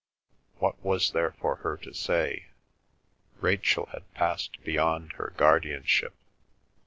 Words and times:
What 0.57 0.83
was 0.83 1.11
there 1.11 1.33
for 1.39 1.57
her 1.57 1.77
to 1.77 1.93
say? 1.93 2.47
Rachel 3.39 3.85
had 3.91 4.11
passed 4.15 4.59
beyond 4.63 5.11
her 5.17 5.33
guardianship. 5.37 6.15